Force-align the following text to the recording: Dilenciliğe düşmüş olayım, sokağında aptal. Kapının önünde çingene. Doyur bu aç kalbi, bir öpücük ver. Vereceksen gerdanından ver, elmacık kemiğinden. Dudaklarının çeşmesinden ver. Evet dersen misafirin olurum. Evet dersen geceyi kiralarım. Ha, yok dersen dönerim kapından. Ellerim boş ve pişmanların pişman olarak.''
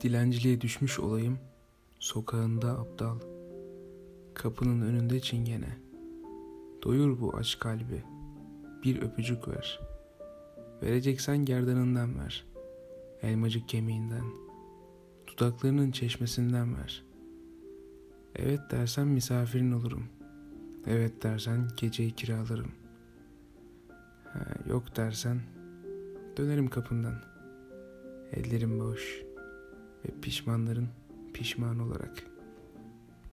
Dilenciliğe 0.00 0.60
düşmüş 0.60 1.00
olayım, 1.00 1.38
sokağında 1.98 2.70
aptal. 2.70 3.18
Kapının 4.34 4.82
önünde 4.82 5.20
çingene. 5.20 5.78
Doyur 6.82 7.20
bu 7.20 7.36
aç 7.36 7.58
kalbi, 7.58 8.02
bir 8.84 9.02
öpücük 9.02 9.48
ver. 9.48 9.80
Vereceksen 10.82 11.44
gerdanından 11.44 12.18
ver, 12.18 12.46
elmacık 13.22 13.68
kemiğinden. 13.68 14.24
Dudaklarının 15.26 15.90
çeşmesinden 15.90 16.76
ver. 16.76 17.04
Evet 18.34 18.60
dersen 18.70 19.08
misafirin 19.08 19.72
olurum. 19.72 20.04
Evet 20.86 21.22
dersen 21.22 21.68
geceyi 21.76 22.10
kiralarım. 22.10 22.72
Ha, 24.24 24.40
yok 24.68 24.96
dersen 24.96 25.40
dönerim 26.36 26.68
kapından. 26.68 27.22
Ellerim 28.32 28.80
boş 28.80 29.25
ve 30.08 30.20
pişmanların 30.20 30.88
pişman 31.34 31.78
olarak.'' 31.78 32.35